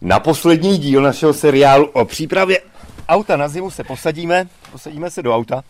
[0.00, 2.60] Na poslední díl našeho seriálu o přípravě
[3.08, 5.64] auta na zimu se posadíme, posadíme se do auta,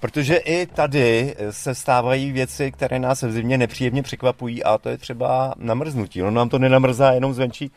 [0.00, 4.98] protože i tady se stávají věci, které nás v zimě nepříjemně překvapují a to je
[4.98, 6.20] třeba namrznutí.
[6.20, 7.70] No nám to nenamrzá jenom zvenčí,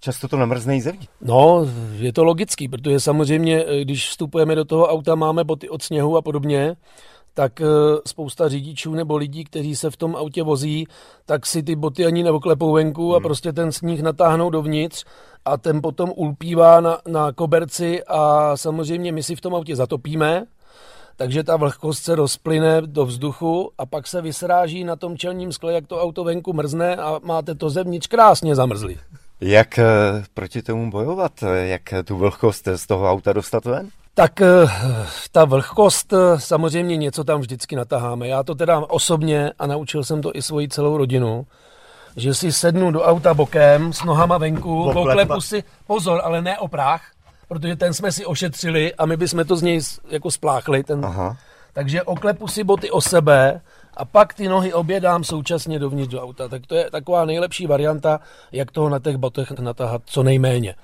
[0.00, 1.08] často to namrzne i zevnitř.
[1.20, 1.66] No,
[1.98, 6.22] je to logický, protože samozřejmě, když vstupujeme do toho auta, máme boty od sněhu a
[6.22, 6.76] podobně,
[7.40, 7.66] tak eh,
[8.06, 10.86] spousta řidičů nebo lidí, kteří se v tom autě vozí,
[11.26, 13.22] tak si ty boty ani neoklepou venku a hmm.
[13.22, 15.04] prostě ten sníh natáhnou dovnitř
[15.44, 20.44] a ten potom ulpívá na, na koberci a samozřejmě my si v tom autě zatopíme,
[21.16, 25.72] takže ta vlhkost se rozplyne do vzduchu a pak se vysráží na tom čelním skle,
[25.72, 28.98] jak to auto venku mrzne a máte to zevnitř krásně zamrzlý.
[29.40, 29.84] Jak eh,
[30.34, 31.32] proti tomu bojovat?
[31.42, 33.90] Jak tu vlhkost z toho auta dostat ven?
[34.14, 34.68] Tak eh,
[35.32, 38.28] ta vlhkost, eh, samozřejmě něco tam vždycky nataháme.
[38.28, 41.46] Já to teda osobně, a naučil jsem to i svoji celou rodinu,
[42.16, 46.68] že si sednu do auta bokem s nohama venku, oklepu si, pozor, ale ne o
[46.68, 47.02] prach,
[47.48, 50.84] protože ten jsme si ošetřili a my bychom to z něj jako spláchli.
[50.84, 51.36] Ten, Aha.
[51.72, 53.60] Takže oklepu si boty o sebe
[53.96, 56.48] a pak ty nohy obě dám současně dovnitř do auta.
[56.48, 58.20] Tak to je taková nejlepší varianta,
[58.52, 60.74] jak toho na těch botech natáhat co nejméně.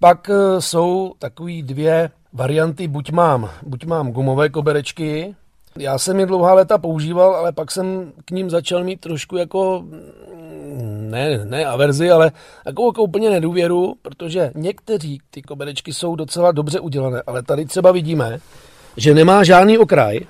[0.00, 5.34] Pak eh, jsou takový dvě varianty, buď mám, buď mám gumové koberečky,
[5.78, 9.84] já jsem je dlouhá léta používal, ale pak jsem k ním začal mít trošku jako,
[9.84, 12.32] mm, ne, ne averzi, ale
[12.64, 17.92] takovou jako úplně nedůvěru, protože někteří ty koberečky jsou docela dobře udělané, ale tady třeba
[17.92, 18.38] vidíme,
[18.96, 20.20] že nemá žádný okraj,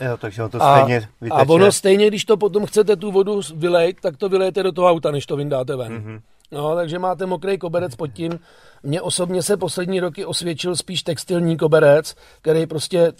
[0.00, 1.42] Jo, takže on to a, stejně vyteče.
[1.42, 4.88] A ono stejně, když to potom chcete tu vodu vylejt, tak to vylejete do toho
[4.88, 5.92] auta, než to vyndáte ven.
[5.92, 6.20] Mm-hmm.
[6.52, 8.40] No, takže máte mokrý koberec pod tím.
[8.82, 13.12] Mně osobně se poslední roky osvědčil spíš textilní koberec, který prostě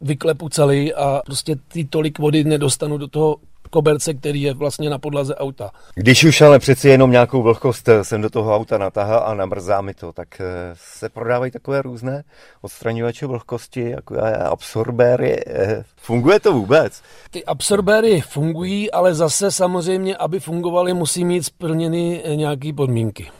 [0.00, 3.36] vyklepu celý a prostě ty tolik vody nedostanu do toho
[3.68, 5.70] koberce, který je vlastně na podlaze auta.
[5.94, 9.94] Když už ale přeci jenom nějakou vlhkost jsem do toho auta natáhl a namrzá mi
[9.94, 10.44] to, tak eh,
[10.74, 12.24] se prodávají takové různé
[12.62, 15.36] odstraňovače vlhkosti, jako absorbéry.
[15.46, 17.02] Eh, funguje to vůbec?
[17.30, 23.30] Ty absorbéry fungují, ale zase samozřejmě, aby fungovaly, musí mít splněny eh, nějaké podmínky.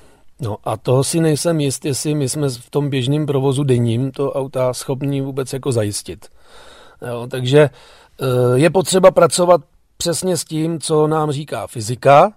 [0.41, 4.33] No a toho si nejsem jist, jestli my jsme v tom běžném provozu denním to
[4.33, 6.27] auta schopní vůbec jako zajistit.
[7.11, 7.71] Jo, takže
[8.55, 9.61] je potřeba pracovat
[9.99, 12.33] přesně s tím, co nám říká fyzika,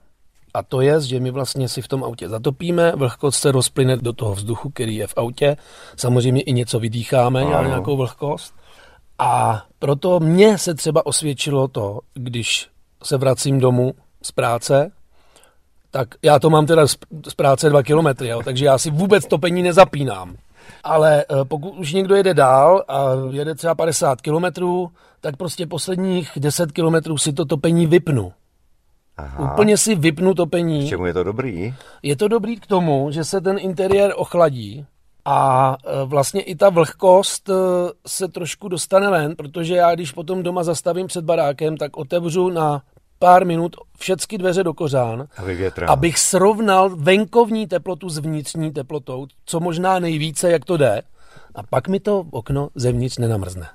[0.54, 4.14] a to je, že my vlastně si v tom autě zatopíme, vlhkost se rozplyne do
[4.14, 5.58] toho vzduchu, který je v autě.
[5.98, 7.68] Samozřejmě i něco vydýcháme, ano.
[7.68, 8.54] nějakou vlhkost.
[9.20, 12.68] A proto mně se třeba osvědčilo to, když
[13.04, 14.92] se vracím domů z práce,
[15.92, 16.88] tak já to mám teda
[17.28, 20.36] z práce dva kilometry, jo, takže já si vůbec topení nezapínám.
[20.84, 24.92] Ale eh, pokud už někdo jede dál a jede třeba 50 kilometrů,
[25.22, 28.32] tak prostě posledních 10 kilometrů si to topení vypnu.
[29.18, 29.54] Aha.
[29.54, 30.86] Úplně si vypnu topení.
[30.86, 31.74] K čemu je to dobrý?
[32.04, 34.86] Je to dobrý k tomu, že se ten interiér ochladí
[35.26, 37.54] a eh, vlastně i ta vlhkost eh,
[38.08, 42.82] se trošku dostane ven, protože já když potom doma zastavím před barákem, tak otevřu na
[43.22, 45.28] pár minut všechny dveře do kořán,
[45.88, 51.02] abych srovnal venkovní teplotu s vnitřní teplotou, co možná nejvíce, jak to jde,
[51.56, 53.68] a pak mi to okno zevnitř nenamrzne.